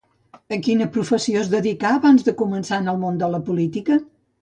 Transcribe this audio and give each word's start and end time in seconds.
A 0.55 0.57
quina 0.67 0.87
professió 0.95 1.43
es 1.45 1.53
dedicà 1.53 1.93
abans 1.99 2.27
de 2.31 2.37
començar 2.43 2.83
en 2.83 2.93
el 2.97 3.01
món 3.07 3.25
de 3.25 3.33
la 3.37 3.47
política? 3.53 4.05